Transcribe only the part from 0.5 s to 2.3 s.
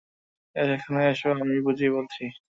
এখানে আসো, আমি বুঝিয়ে বলছি।